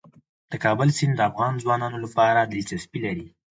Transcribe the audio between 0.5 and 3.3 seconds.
د کابل سیند د افغان ځوانانو لپاره دلچسپي لري.